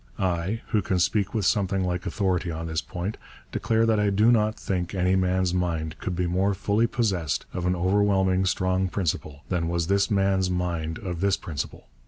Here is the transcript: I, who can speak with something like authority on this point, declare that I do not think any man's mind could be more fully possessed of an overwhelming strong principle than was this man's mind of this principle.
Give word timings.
I, 0.17 0.61
who 0.69 0.81
can 0.81 0.97
speak 0.97 1.35
with 1.35 1.45
something 1.45 1.83
like 1.83 2.07
authority 2.07 2.49
on 2.49 2.65
this 2.65 2.81
point, 2.81 3.17
declare 3.51 3.85
that 3.85 3.99
I 3.99 4.09
do 4.09 4.31
not 4.31 4.55
think 4.59 4.95
any 4.95 5.15
man's 5.15 5.53
mind 5.53 5.99
could 5.99 6.15
be 6.15 6.25
more 6.25 6.55
fully 6.55 6.87
possessed 6.87 7.45
of 7.53 7.67
an 7.67 7.75
overwhelming 7.75 8.47
strong 8.47 8.87
principle 8.87 9.43
than 9.49 9.67
was 9.69 9.85
this 9.85 10.09
man's 10.09 10.49
mind 10.49 10.97
of 10.97 11.21
this 11.21 11.37
principle. 11.37 11.85